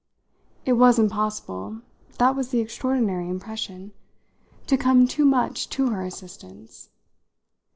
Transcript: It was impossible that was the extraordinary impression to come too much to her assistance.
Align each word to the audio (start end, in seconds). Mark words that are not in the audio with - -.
It 0.65 0.73
was 0.73 0.97
impossible 0.97 1.81
that 2.17 2.35
was 2.35 2.49
the 2.49 2.57
extraordinary 2.59 3.29
impression 3.29 3.91
to 4.65 4.75
come 4.75 5.07
too 5.07 5.25
much 5.25 5.69
to 5.69 5.91
her 5.91 6.01
assistance. 6.03 6.89